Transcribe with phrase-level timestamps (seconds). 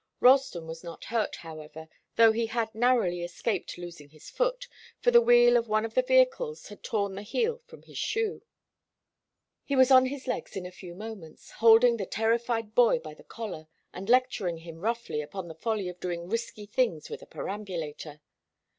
[0.19, 4.67] Ralston was not hurt, however, though he had narrowly escaped losing his foot,
[4.99, 8.41] for the wheel of one of the vehicles had torn the heel from his shoe.
[9.63, 13.23] He was on his legs in a few moments, holding the terrified boy by the
[13.23, 18.21] collar, and lecturing him roughly upon the folly of doing risky things with a perambulator.